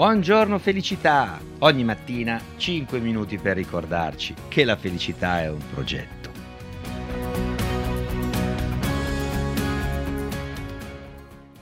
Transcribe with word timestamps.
Buongiorno 0.00 0.58
felicità! 0.58 1.38
Ogni 1.58 1.84
mattina 1.84 2.40
5 2.56 3.00
minuti 3.00 3.36
per 3.36 3.54
ricordarci 3.54 4.34
che 4.48 4.64
la 4.64 4.74
felicità 4.74 5.42
è 5.42 5.50
un 5.50 5.60
progetto. 5.74 6.30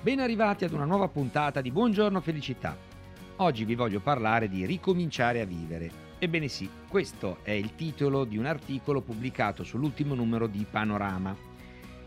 Ben 0.01 0.21
arrivati 0.21 0.65
ad 0.65 0.73
una 0.73 0.85
nuova 0.85 1.09
puntata 1.09 1.61
di 1.61 1.73
Buongiorno 1.73 2.21
felicità. 2.21 2.77
Oggi 3.39 3.65
vi 3.65 3.75
voglio 3.75 3.99
parlare 3.99 4.49
di 4.49 4.65
ricominciare 4.67 5.41
a 5.41 5.45
vivere. 5.45 5.91
Ebbene 6.21 6.47
sì, 6.47 6.71
questo 6.89 7.39
è 7.43 7.51
il 7.51 7.75
titolo 7.75 8.23
di 8.23 8.39
un 8.39 8.47
articolo 8.47 9.01
pubblicato 9.01 9.65
sull'ultimo 9.65 10.15
numero 10.15 10.47
di 10.47 10.65
Panorama. 10.71 11.37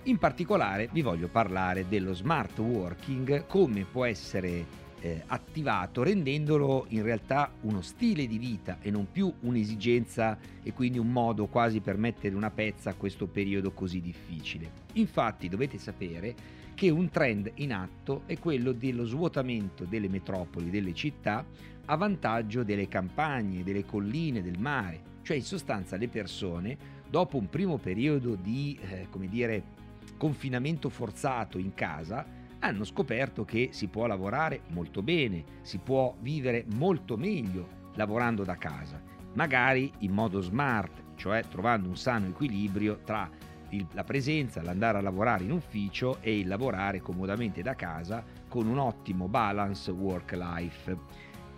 In 0.03 0.17
particolare 0.17 0.87
vi 0.93 1.01
voglio 1.01 1.27
parlare 1.27 1.89
dello 1.89 2.13
smart 2.13 2.57
working, 2.57 3.47
come 3.47 3.83
può 3.83 4.05
essere 4.05 4.79
eh, 5.01 5.23
attivato 5.25 6.03
rendendolo 6.03 6.85
in 6.89 7.01
realtà 7.03 7.51
uno 7.61 7.81
stile 7.81 8.27
di 8.27 8.37
vita 8.37 8.77
e 8.81 8.91
non 8.91 9.07
più 9.11 9.33
un'esigenza 9.41 10.37
e 10.61 10.73
quindi 10.73 10.99
un 10.99 11.11
modo 11.11 11.47
quasi 11.47 11.79
per 11.79 11.97
mettere 11.97 12.35
una 12.35 12.51
pezza 12.51 12.91
a 12.91 12.95
questo 12.95 13.27
periodo 13.27 13.71
così 13.71 13.99
difficile. 13.99 14.69
Infatti 14.93 15.49
dovete 15.49 15.77
sapere 15.77 16.59
che 16.75 16.89
un 16.89 17.09
trend 17.09 17.51
in 17.55 17.73
atto 17.73 18.23
è 18.25 18.37
quello 18.37 18.71
dello 18.71 19.05
svuotamento 19.05 19.85
delle 19.85 20.07
metropoli, 20.07 20.69
delle 20.69 20.93
città, 20.93 21.45
a 21.85 21.95
vantaggio 21.95 22.63
delle 22.63 22.87
campagne, 22.87 23.63
delle 23.63 23.85
colline, 23.85 24.41
del 24.41 24.59
mare. 24.59 25.09
Cioè 25.23 25.37
in 25.37 25.43
sostanza 25.43 25.97
le 25.97 26.07
persone, 26.07 26.77
dopo 27.09 27.37
un 27.37 27.49
primo 27.49 27.77
periodo 27.77 28.35
di, 28.35 28.79
eh, 28.81 29.07
come 29.09 29.27
dire, 29.27 29.79
confinamento 30.17 30.89
forzato 30.89 31.57
in 31.57 31.73
casa, 31.73 32.25
hanno 32.61 32.83
scoperto 32.83 33.45
che 33.45 33.69
si 33.71 33.87
può 33.87 34.05
lavorare 34.05 34.61
molto 34.67 35.01
bene, 35.01 35.43
si 35.61 35.77
può 35.77 36.15
vivere 36.19 36.65
molto 36.75 37.17
meglio 37.17 37.79
lavorando 37.95 38.43
da 38.43 38.57
casa, 38.57 39.01
magari 39.33 39.91
in 39.99 40.11
modo 40.11 40.41
smart, 40.41 41.15
cioè 41.15 41.43
trovando 41.47 41.87
un 41.87 41.97
sano 41.97 42.27
equilibrio 42.27 43.01
tra 43.03 43.29
il, 43.69 43.85
la 43.93 44.03
presenza, 44.03 44.61
l'andare 44.61 44.97
a 44.97 45.01
lavorare 45.01 45.43
in 45.43 45.51
ufficio 45.51 46.17
e 46.21 46.39
il 46.39 46.47
lavorare 46.47 46.99
comodamente 46.99 47.61
da 47.61 47.75
casa 47.75 48.23
con 48.47 48.67
un 48.67 48.77
ottimo 48.77 49.27
balance 49.27 49.89
work-life. 49.91 50.97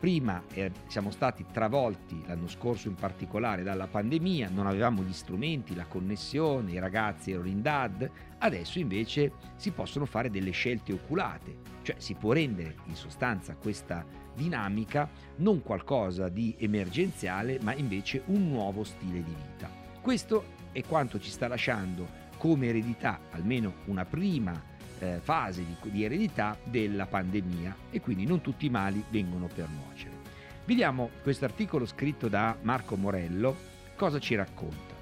Prima 0.03 0.43
eh, 0.51 0.69
siamo 0.87 1.11
stati 1.11 1.45
travolti 1.49 2.21
l'anno 2.25 2.49
scorso 2.49 2.89
in 2.89 2.95
particolare 2.95 3.63
dalla 3.63 3.87
pandemia, 3.87 4.49
non 4.49 4.67
avevamo 4.67 5.01
gli 5.01 5.13
strumenti, 5.13 5.75
la 5.75 5.85
connessione, 5.85 6.73
i 6.73 6.79
ragazzi 6.79 7.31
erano 7.31 7.47
in 7.47 7.61
DAD, 7.61 8.11
adesso 8.39 8.79
invece 8.79 9.31
si 9.55 9.71
possono 9.71 10.05
fare 10.05 10.29
delle 10.29 10.51
scelte 10.51 10.91
oculate, 10.91 11.55
cioè 11.83 11.95
si 11.99 12.15
può 12.15 12.33
rendere 12.33 12.75
in 12.87 12.95
sostanza 12.95 13.55
questa 13.55 14.05
dinamica 14.35 15.09
non 15.37 15.61
qualcosa 15.61 16.27
di 16.27 16.53
emergenziale, 16.57 17.57
ma 17.61 17.73
invece 17.73 18.23
un 18.25 18.49
nuovo 18.49 18.83
stile 18.83 19.23
di 19.23 19.33
vita. 19.33 19.69
Questo 20.01 20.43
è 20.73 20.83
quanto 20.83 21.17
ci 21.17 21.29
sta 21.29 21.47
lasciando 21.47 22.21
come 22.35 22.67
eredità, 22.67 23.21
almeno 23.31 23.75
una 23.85 24.03
prima 24.03 24.71
eh, 25.03 25.19
fase 25.21 25.65
di, 25.65 25.91
di 25.91 26.03
eredità 26.05 26.57
della 26.63 27.05
pandemia 27.05 27.75
e 27.91 27.99
quindi 27.99 28.25
non 28.25 28.41
tutti 28.41 28.65
i 28.65 28.69
mali 28.69 29.03
vengono 29.09 29.47
per 29.53 29.67
nuocere. 29.67 30.21
Vediamo 30.65 31.09
questo 31.21 31.43
articolo 31.43 31.85
scritto 31.85 32.29
da 32.29 32.55
Marco 32.61 32.95
Morello, 32.95 33.55
cosa 33.97 34.19
ci 34.19 34.35
racconta. 34.35 34.93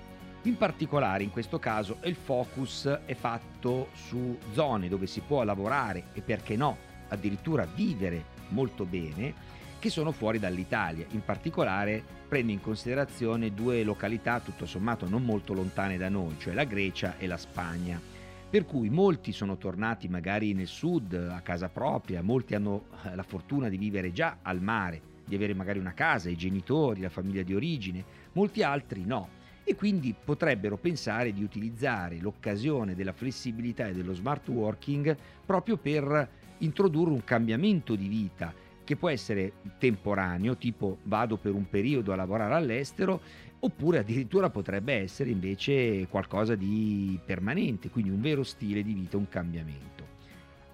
In 0.43 0.57
particolare 0.57 1.21
in 1.21 1.29
questo 1.29 1.59
caso 1.59 1.97
il 2.03 2.15
focus 2.15 2.87
è 3.05 3.13
fatto 3.13 3.89
su 3.93 4.39
zone 4.53 4.89
dove 4.89 5.05
si 5.05 5.21
può 5.21 5.43
lavorare 5.43 6.05
e 6.13 6.21
perché 6.21 6.55
no 6.55 6.77
addirittura 7.09 7.65
vivere 7.65 8.25
molto 8.49 8.85
bene 8.85 9.49
che 9.77 9.91
sono 9.91 10.11
fuori 10.11 10.39
dall'Italia. 10.39 11.05
In 11.11 11.23
particolare 11.23 12.03
prende 12.27 12.53
in 12.53 12.61
considerazione 12.61 13.53
due 13.53 13.83
località 13.83 14.39
tutto 14.39 14.65
sommato 14.65 15.07
non 15.07 15.23
molto 15.23 15.53
lontane 15.53 15.97
da 15.97 16.09
noi, 16.09 16.37
cioè 16.39 16.55
la 16.55 16.63
Grecia 16.63 17.17
e 17.19 17.27
la 17.27 17.37
Spagna 17.37 18.20
per 18.51 18.65
cui 18.65 18.89
molti 18.89 19.31
sono 19.31 19.55
tornati 19.55 20.09
magari 20.09 20.51
nel 20.53 20.67
sud 20.67 21.13
a 21.13 21.39
casa 21.39 21.69
propria, 21.69 22.21
molti 22.21 22.53
hanno 22.53 22.83
eh, 23.05 23.15
la 23.15 23.23
fortuna 23.23 23.69
di 23.69 23.77
vivere 23.77 24.11
già 24.11 24.39
al 24.41 24.61
mare, 24.61 24.99
di 25.23 25.35
avere 25.35 25.53
magari 25.53 25.79
una 25.79 25.93
casa, 25.93 26.29
i 26.29 26.35
genitori, 26.35 26.99
la 26.99 27.07
famiglia 27.07 27.43
di 27.43 27.55
origine, 27.55 28.03
molti 28.33 28.61
altri 28.61 29.05
no. 29.05 29.39
E 29.63 29.73
quindi 29.75 30.13
potrebbero 30.21 30.75
pensare 30.75 31.31
di 31.31 31.41
utilizzare 31.41 32.17
l'occasione 32.19 32.93
della 32.93 33.13
flessibilità 33.13 33.87
e 33.87 33.93
dello 33.93 34.13
smart 34.13 34.49
working 34.49 35.15
proprio 35.45 35.77
per 35.77 36.29
introdurre 36.57 37.11
un 37.11 37.23
cambiamento 37.23 37.95
di 37.95 38.09
vita 38.09 38.53
che 38.83 38.97
può 38.97 39.07
essere 39.07 39.53
temporaneo, 39.77 40.57
tipo 40.57 40.97
vado 41.03 41.37
per 41.37 41.53
un 41.53 41.69
periodo 41.69 42.11
a 42.11 42.17
lavorare 42.17 42.55
all'estero, 42.55 43.21
oppure 43.63 43.99
addirittura 43.99 44.49
potrebbe 44.49 44.93
essere 44.93 45.29
invece 45.29 46.07
qualcosa 46.07 46.55
di 46.55 47.19
permanente, 47.23 47.89
quindi 47.89 48.09
un 48.11 48.21
vero 48.21 48.43
stile 48.43 48.83
di 48.83 48.93
vita, 48.93 49.17
un 49.17 49.29
cambiamento. 49.29 50.19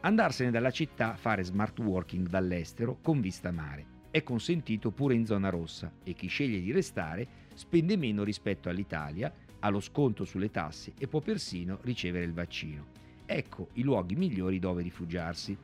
Andarsene 0.01 0.51
dalla 0.51 0.71
città, 0.71 1.15
fare 1.15 1.43
smart 1.43 1.79
working 1.79 2.27
dall'estero 2.27 2.99
con 3.01 3.19
vista 3.19 3.51
mare. 3.51 3.95
È 4.09 4.23
consentito 4.23 4.91
pure 4.91 5.15
in 5.15 5.25
zona 5.25 5.49
rossa 5.49 5.91
e 6.03 6.13
chi 6.13 6.27
sceglie 6.27 6.61
di 6.61 6.71
restare 6.71 7.27
spende 7.53 7.97
meno 7.97 8.23
rispetto 8.23 8.69
all'Italia, 8.69 9.33
ha 9.59 9.69
lo 9.69 9.79
sconto 9.79 10.23
sulle 10.23 10.49
tasse 10.51 10.93
e 10.97 11.07
può 11.07 11.19
persino 11.19 11.79
ricevere 11.81 12.23
il 12.23 12.33
vaccino. 12.33 12.85
Ecco 13.25 13.69
i 13.73 13.81
luoghi 13.81 14.15
migliori 14.15 14.59
dove 14.59 14.81
rifugiarsi. 14.81 15.57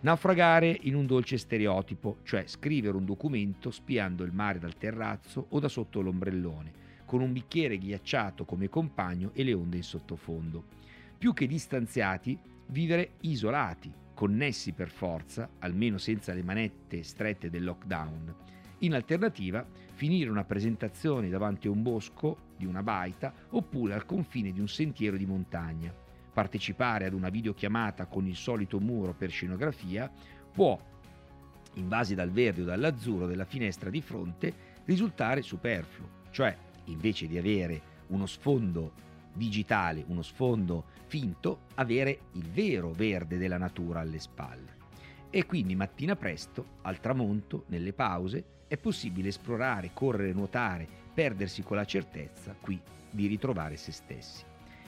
Naufragare 0.00 0.78
in 0.82 0.94
un 0.94 1.06
dolce 1.06 1.38
stereotipo, 1.38 2.18
cioè 2.24 2.46
scrivere 2.46 2.96
un 2.96 3.06
documento 3.06 3.70
spiando 3.70 4.22
il 4.22 4.32
mare 4.32 4.58
dal 4.58 4.76
terrazzo 4.76 5.46
o 5.48 5.58
da 5.58 5.68
sotto 5.68 6.02
l'ombrellone, 6.02 6.72
con 7.06 7.22
un 7.22 7.32
bicchiere 7.32 7.78
ghiacciato 7.78 8.44
come 8.44 8.68
compagno 8.68 9.30
e 9.32 9.44
le 9.44 9.54
onde 9.54 9.78
in 9.78 9.82
sottofondo. 9.82 10.64
Più 11.16 11.32
che 11.32 11.46
distanziati, 11.46 12.38
vivere 12.66 13.12
isolati, 13.22 13.90
connessi 14.12 14.72
per 14.72 14.90
forza, 14.90 15.48
almeno 15.60 15.96
senza 15.96 16.34
le 16.34 16.42
manette 16.42 17.02
strette 17.02 17.48
del 17.48 17.64
lockdown. 17.64 18.34
In 18.80 18.94
alternativa, 18.94 19.66
finire 19.94 20.28
una 20.28 20.44
presentazione 20.44 21.30
davanti 21.30 21.66
a 21.66 21.70
un 21.70 21.82
bosco 21.82 22.52
di 22.58 22.66
una 22.66 22.82
baita 22.82 23.32
oppure 23.50 23.94
al 23.94 24.04
confine 24.04 24.52
di 24.52 24.60
un 24.60 24.68
sentiero 24.68 25.16
di 25.16 25.24
montagna 25.24 26.03
partecipare 26.34 27.06
ad 27.06 27.14
una 27.14 27.30
videochiamata 27.30 28.06
con 28.06 28.26
il 28.26 28.36
solito 28.36 28.80
muro 28.80 29.14
per 29.14 29.30
scenografia 29.30 30.10
può, 30.52 30.78
invasi 31.74 32.14
dal 32.14 32.30
verde 32.30 32.62
o 32.62 32.64
dall'azzurro 32.66 33.26
della 33.26 33.44
finestra 33.44 33.88
di 33.88 34.02
fronte, 34.02 34.52
risultare 34.84 35.40
superfluo, 35.40 36.22
cioè 36.30 36.54
invece 36.86 37.26
di 37.26 37.38
avere 37.38 37.80
uno 38.08 38.26
sfondo 38.26 38.92
digitale, 39.32 40.04
uno 40.08 40.22
sfondo 40.22 40.84
finto, 41.06 41.60
avere 41.74 42.18
il 42.32 42.48
vero 42.50 42.90
verde 42.90 43.38
della 43.38 43.58
natura 43.58 44.00
alle 44.00 44.18
spalle. 44.18 44.82
E 45.30 45.46
quindi 45.46 45.74
mattina 45.74 46.14
presto, 46.14 46.78
al 46.82 47.00
tramonto, 47.00 47.64
nelle 47.68 47.92
pause, 47.92 48.44
è 48.68 48.76
possibile 48.76 49.28
esplorare, 49.28 49.90
correre, 49.92 50.32
nuotare, 50.32 50.86
perdersi 51.12 51.62
con 51.62 51.76
la 51.76 51.84
certezza 51.84 52.54
qui 52.60 52.80
di 53.10 53.26
ritrovare 53.26 53.76
se 53.76 53.92
stessi. 53.92 54.44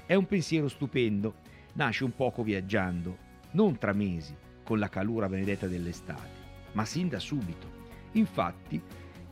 È 0.07 0.15
un 0.15 0.27
pensiero 0.27 0.69
stupendo, 0.69 1.35
nasce 1.73 2.05
un 2.05 2.15
poco 2.15 2.45
viaggiando, 2.45 3.19
non 3.51 3.77
tra 3.77 3.93
mesi, 3.93 4.37
con 4.63 4.79
la 4.79 4.89
calura 4.89 5.29
benedetta 5.29 5.67
dell'estate, 5.67 6.31
ma 6.73 6.85
sin 6.85 7.09
da 7.09 7.19
subito. 7.19 7.69
Infatti 8.13 8.81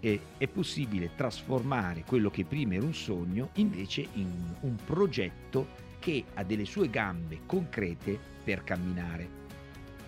è, 0.01 0.19
è 0.37 0.49
possibile 0.49 1.15
trasformare 1.15 2.03
quello 2.05 2.29
che 2.29 2.45
prima 2.45 2.75
era 2.75 2.85
un 2.85 2.93
sogno 2.93 3.51
invece 3.55 4.09
in 4.15 4.29
un 4.63 4.75
progetto 4.85 5.69
che 6.01 6.25
ha 6.35 6.43
delle 6.43 6.65
sue 6.65 6.91
gambe 6.91 7.43
concrete 7.47 8.19
per 8.43 8.65
camminare. 8.65 9.43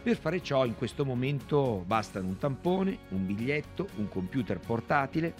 Per 0.03 0.17
fare 0.17 0.43
ciò 0.43 0.67
in 0.67 0.75
questo 0.75 1.05
momento 1.05 1.85
bastano 1.87 2.27
un 2.27 2.39
tampone, 2.39 2.99
un 3.11 3.25
biglietto, 3.25 3.89
un 3.99 4.09
computer 4.09 4.59
portatile 4.59 5.33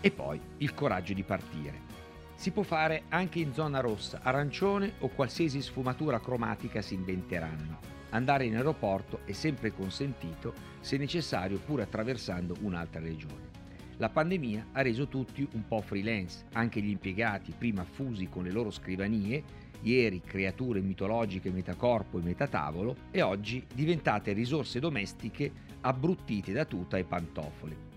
e 0.00 0.12
poi 0.12 0.40
il 0.58 0.74
coraggio 0.74 1.12
di 1.12 1.24
partire. 1.24 1.99
Si 2.40 2.52
può 2.52 2.62
fare 2.62 3.02
anche 3.10 3.38
in 3.38 3.52
zona 3.52 3.80
rossa, 3.80 4.20
arancione 4.22 4.94
o 5.00 5.08
qualsiasi 5.08 5.60
sfumatura 5.60 6.20
cromatica 6.20 6.80
si 6.80 6.94
inventeranno. 6.94 7.78
Andare 8.12 8.46
in 8.46 8.56
aeroporto 8.56 9.20
è 9.26 9.32
sempre 9.32 9.74
consentito, 9.74 10.54
se 10.80 10.96
necessario 10.96 11.58
pure 11.58 11.82
attraversando 11.82 12.56
un'altra 12.62 13.02
regione. 13.02 13.50
La 13.98 14.08
pandemia 14.08 14.68
ha 14.72 14.80
reso 14.80 15.06
tutti 15.06 15.46
un 15.52 15.68
po' 15.68 15.82
freelance, 15.82 16.46
anche 16.54 16.80
gli 16.80 16.88
impiegati, 16.88 17.52
prima 17.52 17.84
fusi 17.84 18.30
con 18.30 18.44
le 18.44 18.52
loro 18.52 18.70
scrivanie, 18.70 19.42
ieri 19.82 20.22
creature 20.22 20.80
mitologiche 20.80 21.50
metacorpo 21.50 22.18
e 22.18 22.22
metatavolo, 22.22 22.96
e 23.10 23.20
oggi 23.20 23.62
diventate 23.74 24.32
risorse 24.32 24.80
domestiche 24.80 25.52
abbruttite 25.82 26.54
da 26.54 26.64
tuta 26.64 26.96
e 26.96 27.04
pantofole. 27.04 27.88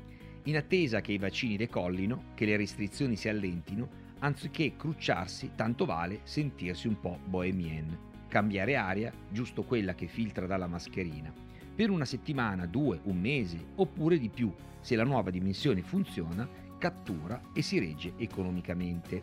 In 0.44 0.58
attesa 0.58 1.00
che 1.00 1.14
i 1.14 1.18
vaccini 1.18 1.56
decollino, 1.56 2.32
che 2.34 2.44
le 2.44 2.58
restrizioni 2.58 3.16
si 3.16 3.30
allentino, 3.30 4.03
anziché 4.24 4.76
crucciarsi, 4.78 5.52
tanto 5.56 5.86
vale 5.86 6.22
sentirsi 6.24 6.88
un 6.88 7.00
po' 7.00 7.20
bohemien. 7.26 8.12
cambiare 8.34 8.76
aria, 8.76 9.14
giusto 9.30 9.62
quella 9.62 9.94
che 9.94 10.08
filtra 10.08 10.48
dalla 10.48 10.66
mascherina, 10.66 11.32
per 11.76 11.92
una 11.92 12.04
settimana, 12.04 12.66
due, 12.66 13.00
un 13.04 13.20
mese 13.20 13.64
oppure 13.76 14.18
di 14.18 14.30
più, 14.30 14.52
se 14.80 14.96
la 14.96 15.04
nuova 15.04 15.30
dimensione 15.30 15.84
funziona, 15.84 16.50
cattura 16.80 17.40
e 17.54 17.62
si 17.62 17.78
regge 17.78 18.14
economicamente. 18.18 19.22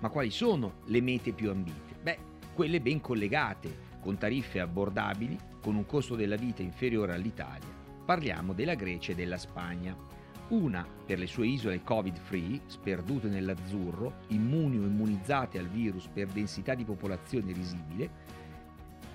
Ma 0.00 0.08
quali 0.08 0.30
sono 0.30 0.76
le 0.86 1.02
mete 1.02 1.32
più 1.32 1.50
ambite? 1.50 1.94
Beh, 2.00 2.18
quelle 2.54 2.80
ben 2.80 3.02
collegate, 3.02 3.86
con 4.00 4.16
tariffe 4.16 4.60
abbordabili, 4.60 5.38
con 5.60 5.74
un 5.74 5.84
costo 5.84 6.14
della 6.14 6.36
vita 6.36 6.62
inferiore 6.62 7.12
all'Italia. 7.12 7.68
Parliamo 8.06 8.54
della 8.54 8.74
Grecia 8.74 9.12
e 9.12 9.14
della 9.14 9.36
Spagna. 9.36 9.94
Una 10.48 10.86
per 11.04 11.18
le 11.18 11.26
sue 11.26 11.46
isole 11.46 11.82
covid-free, 11.82 12.62
sperdute 12.66 13.28
nell'azzurro, 13.28 14.20
immuni 14.28 14.78
o 14.78 14.82
immunizzate 14.82 15.58
al 15.58 15.68
virus 15.68 16.06
per 16.06 16.28
densità 16.28 16.74
di 16.74 16.84
popolazione 16.84 17.52
risibile, 17.52 18.10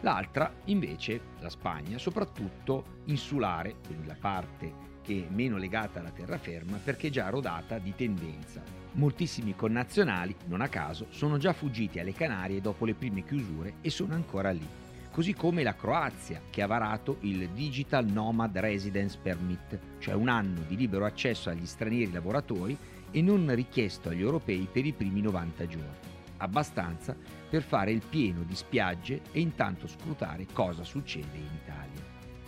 l'altra 0.02 0.54
invece, 0.66 1.20
la 1.40 1.50
Spagna, 1.50 1.98
soprattutto 1.98 3.02
insulare, 3.06 3.78
quindi 3.86 4.06
la 4.06 4.18
parte 4.20 4.92
che 5.02 5.28
è 5.28 5.34
meno 5.34 5.58
legata 5.58 6.00
alla 6.00 6.12
terraferma 6.12 6.78
perché 6.78 7.10
già 7.10 7.30
rodata 7.30 7.80
di 7.80 7.96
tendenza. 7.96 8.62
Moltissimi 8.94 9.56
connazionali, 9.56 10.36
non 10.46 10.62
a 10.62 10.68
caso, 10.68 11.08
sono 11.10 11.40
già 11.40 11.52
fuggiti 11.52 12.00
alle 12.00 12.14
Canarie 12.14 12.62
dopo 12.62 12.86
le 12.86 12.94
prime 12.94 13.24
chiusure 13.24 13.76
e 13.82 13.90
sono 13.90 14.14
ancora 14.14 14.52
lì. 14.52 14.68
Così 15.14 15.36
come 15.36 15.62
la 15.62 15.76
Croazia, 15.76 16.42
che 16.50 16.64
ha 16.64 16.66
varato 16.66 17.18
il 17.20 17.48
Digital 17.50 18.04
Nomad 18.04 18.58
Residence 18.58 19.20
Permit, 19.22 19.78
cioè 20.00 20.16
un 20.16 20.28
anno 20.28 20.62
di 20.68 20.76
libero 20.76 21.06
accesso 21.06 21.52
agli 21.52 21.68
stranieri 21.68 22.12
lavoratori 22.12 22.76
e 23.12 23.22
non 23.22 23.54
richiesto 23.54 24.10
agli 24.10 24.22
europei 24.22 24.68
per 24.72 24.88
i 24.88 24.92
primi 24.92 25.22
90 25.22 25.68
giorni. 25.68 26.10
Abbastanza 26.38 27.16
per 27.48 27.62
fare 27.62 27.92
il 27.92 28.02
pieno 28.10 28.42
di 28.42 28.56
spiagge 28.56 29.22
e 29.32 29.40
intanto 29.40 29.86
scrutare 29.86 30.48
cosa 30.52 30.84
succede 30.84 31.38
in 31.38 31.60
Italia. 31.62 32.02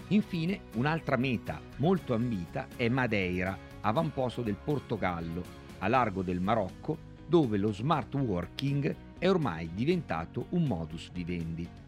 Infine, 0.08 0.62
un'altra 0.74 1.18
meta 1.18 1.62
molto 1.76 2.16
ambita 2.16 2.66
è 2.76 2.90
Madeira, 2.90 3.56
avamposto 3.82 4.42
del 4.42 4.56
Portogallo, 4.56 5.44
a 5.78 5.88
largo 5.88 6.24
del 6.24 6.42
Marocco, 6.42 6.98
dove 7.28 7.60
lo 7.60 7.72
smart 7.72 8.16
working 8.16 8.96
è 9.20 9.30
ormai 9.30 9.70
diventato 9.72 10.48
un 10.50 10.64
modus 10.64 11.12
vivendi. 11.14 11.84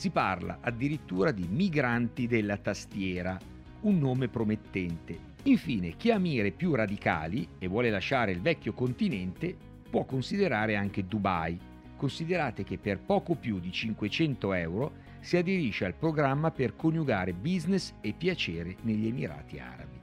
Si 0.00 0.08
parla 0.08 0.60
addirittura 0.62 1.30
di 1.30 1.46
migranti 1.46 2.26
della 2.26 2.56
tastiera, 2.56 3.38
un 3.82 3.98
nome 3.98 4.28
promettente. 4.28 5.18
Infine, 5.42 5.94
chi 5.98 6.10
ha 6.10 6.18
mire 6.18 6.52
più 6.52 6.74
radicali 6.74 7.46
e 7.58 7.68
vuole 7.68 7.90
lasciare 7.90 8.32
il 8.32 8.40
vecchio 8.40 8.72
continente 8.72 9.54
può 9.90 10.06
considerare 10.06 10.74
anche 10.74 11.06
Dubai. 11.06 11.60
Considerate 11.98 12.64
che 12.64 12.78
per 12.78 12.98
poco 13.00 13.34
più 13.34 13.60
di 13.60 13.70
500 13.70 14.54
euro 14.54 14.92
si 15.20 15.36
aderisce 15.36 15.84
al 15.84 15.92
programma 15.92 16.50
per 16.50 16.76
coniugare 16.76 17.34
business 17.34 17.92
e 18.00 18.14
piacere 18.14 18.76
negli 18.84 19.06
Emirati 19.06 19.58
Arabi. 19.58 19.98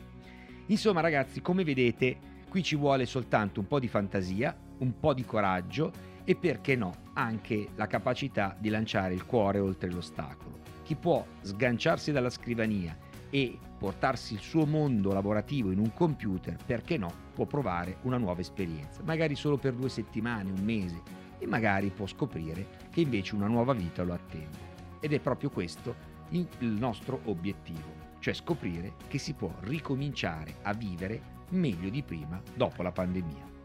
Insomma 0.67 1.01
ragazzi, 1.01 1.41
come 1.41 1.63
vedete, 1.63 2.17
qui 2.47 2.61
ci 2.61 2.75
vuole 2.75 3.07
soltanto 3.07 3.61
un 3.61 3.67
po' 3.67 3.79
di 3.79 3.87
fantasia, 3.87 4.55
un 4.77 4.99
po' 4.99 5.15
di 5.15 5.25
coraggio 5.25 5.91
e 6.29 6.35
perché 6.35 6.75
no, 6.75 6.93
anche 7.13 7.69
la 7.75 7.87
capacità 7.87 8.53
di 8.59 8.67
lanciare 8.67 9.13
il 9.13 9.25
cuore 9.25 9.59
oltre 9.59 9.89
l'ostacolo. 9.89 10.59
Chi 10.83 10.95
può 10.95 11.25
sganciarsi 11.39 12.11
dalla 12.11 12.29
scrivania 12.29 12.97
e 13.29 13.57
portarsi 13.79 14.33
il 14.33 14.41
suo 14.41 14.65
mondo 14.65 15.13
lavorativo 15.13 15.71
in 15.71 15.79
un 15.79 15.93
computer, 15.93 16.57
perché 16.65 16.97
no, 16.97 17.13
può 17.33 17.45
provare 17.45 17.99
una 18.01 18.17
nuova 18.17 18.41
esperienza, 18.41 19.01
magari 19.05 19.35
solo 19.35 19.55
per 19.55 19.73
due 19.73 19.87
settimane, 19.87 20.51
un 20.51 20.65
mese, 20.65 21.01
e 21.39 21.47
magari 21.47 21.91
può 21.91 22.05
scoprire 22.05 22.67
che 22.91 22.99
invece 22.99 23.33
una 23.33 23.47
nuova 23.47 23.71
vita 23.71 24.03
lo 24.03 24.13
attende. 24.13 24.75
Ed 24.99 25.13
è 25.13 25.21
proprio 25.21 25.49
questo 25.49 25.95
il 26.31 26.47
nostro 26.67 27.21
obiettivo, 27.25 28.15
cioè 28.19 28.33
scoprire 28.33 28.95
che 29.07 29.17
si 29.17 29.31
può 29.31 29.53
ricominciare 29.61 30.55
a 30.63 30.73
vivere 30.73 31.21
meglio 31.51 31.87
di 31.87 32.03
prima 32.03 32.41
dopo 32.53 32.83
la 32.83 32.91
pandemia. 32.91 33.55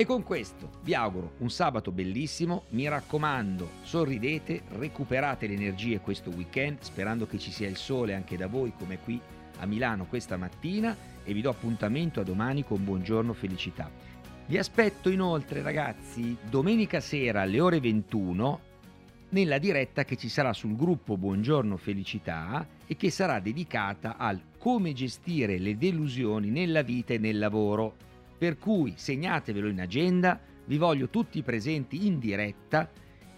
E 0.00 0.06
con 0.06 0.22
questo 0.22 0.70
vi 0.84 0.94
auguro 0.94 1.32
un 1.38 1.50
sabato 1.50 1.90
bellissimo, 1.90 2.66
mi 2.68 2.86
raccomando 2.86 3.68
sorridete, 3.82 4.62
recuperate 4.76 5.48
le 5.48 5.54
energie 5.54 5.98
questo 5.98 6.30
weekend 6.30 6.82
sperando 6.82 7.26
che 7.26 7.36
ci 7.36 7.50
sia 7.50 7.66
il 7.66 7.76
sole 7.76 8.14
anche 8.14 8.36
da 8.36 8.46
voi 8.46 8.72
come 8.78 9.00
qui 9.00 9.20
a 9.58 9.66
Milano 9.66 10.06
questa 10.06 10.36
mattina 10.36 10.96
e 11.24 11.32
vi 11.32 11.40
do 11.40 11.50
appuntamento 11.50 12.20
a 12.20 12.22
domani 12.22 12.62
con 12.62 12.84
buongiorno 12.84 13.32
felicità. 13.32 13.90
Vi 14.46 14.56
aspetto 14.56 15.10
inoltre 15.10 15.62
ragazzi 15.62 16.36
domenica 16.48 17.00
sera 17.00 17.40
alle 17.40 17.58
ore 17.58 17.80
21 17.80 18.60
nella 19.30 19.58
diretta 19.58 20.04
che 20.04 20.16
ci 20.16 20.28
sarà 20.28 20.52
sul 20.52 20.76
gruppo 20.76 21.16
Buongiorno 21.16 21.76
Felicità 21.76 22.64
e 22.86 22.94
che 22.94 23.10
sarà 23.10 23.40
dedicata 23.40 24.16
al 24.16 24.40
come 24.58 24.92
gestire 24.92 25.58
le 25.58 25.76
delusioni 25.76 26.50
nella 26.50 26.82
vita 26.82 27.14
e 27.14 27.18
nel 27.18 27.38
lavoro. 27.38 28.06
Per 28.38 28.56
cui 28.56 28.94
segnatevelo 28.96 29.68
in 29.68 29.80
agenda, 29.80 30.40
vi 30.66 30.76
voglio 30.76 31.08
tutti 31.08 31.42
presenti 31.42 32.06
in 32.06 32.20
diretta 32.20 32.88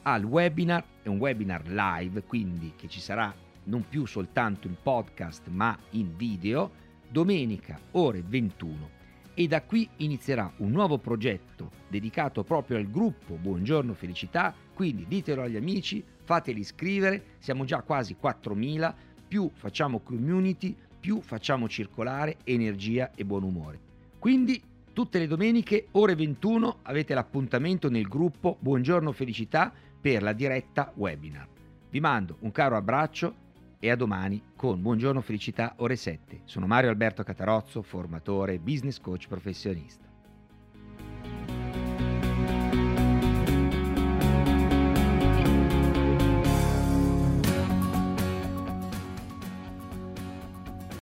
al 0.02 0.25
webinar, 0.25 0.85
è 1.02 1.08
un 1.08 1.17
webinar 1.17 1.67
live, 1.67 2.23
quindi 2.25 2.75
che 2.76 2.87
ci 2.87 3.00
sarà 3.00 3.35
non 3.64 3.87
più 3.88 4.05
soltanto 4.05 4.67
in 4.67 4.76
podcast 4.82 5.49
ma 5.49 5.79
in 5.91 6.14
video, 6.17 6.70
domenica 7.08 7.81
ore 7.93 8.23
21 8.26 8.99
e 9.35 9.47
da 9.47 9.62
qui 9.62 9.88
inizierà 9.97 10.52
un 10.58 10.70
nuovo 10.70 10.99
progetto 10.99 11.70
dedicato 11.88 12.43
proprio 12.43 12.76
al 12.76 12.91
gruppo 12.91 13.37
Buongiorno 13.37 13.94
Felicità, 13.94 14.55
quindi 14.75 15.06
ditelo 15.08 15.43
agli 15.43 15.56
amici, 15.56 16.05
fateli 16.25 16.61
iscrivere, 16.61 17.37
siamo 17.38 17.64
già 17.64 17.81
quasi 17.81 18.17
4.000, 18.20 18.93
più 19.26 19.50
facciamo 19.55 20.00
community, 20.00 20.76
più 21.00 21.23
facciamo 21.23 21.69
circolare 21.69 22.37
energia 22.44 23.12
e 23.14 23.25
buon 23.25 23.44
umore. 23.44 23.79
Quindi 24.19 24.61
tutte 25.00 25.19
le 25.19 25.26
domeniche 25.26 25.87
ore 25.93 26.14
21 26.14 26.81
avete 26.82 27.14
l'appuntamento 27.14 27.88
nel 27.88 28.06
gruppo 28.06 28.58
Buongiorno 28.61 29.12
Felicità 29.12 29.73
per 29.99 30.23
la 30.23 30.35
diretta 30.35 30.93
webinar. 30.94 31.49
Vi 31.88 32.00
mando 32.00 32.37
un 32.41 32.52
caro 32.52 32.76
abbraccio 32.76 33.35
e 33.79 33.91
a 33.91 33.97
domani 33.97 34.43
con 34.55 34.82
Buongiorno 34.82 35.23
Felicità 35.23 35.73
ore 35.79 35.97
7. 35.97 36.43
Sono 36.44 36.67
Mario 36.67 36.91
Alberto 36.91 37.23
Catarozzo, 37.23 37.81
formatore, 37.81 38.58
business 38.58 39.00
coach 39.00 39.26
professionista. 39.26 40.10